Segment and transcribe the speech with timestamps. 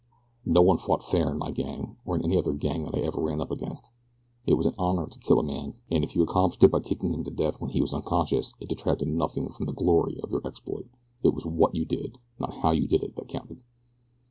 [0.47, 3.21] No one fought fair in my gang, or in any other gang that I ever
[3.21, 3.91] ran up against.
[4.47, 7.13] It was an honor to kill a man, and if you accomplished it by kicking
[7.13, 10.41] him to death when he was unconscious it detracted nothing from the glory of your
[10.43, 10.87] exploit
[11.21, 13.61] it was WHAT you did, not HOW you did it, that counted.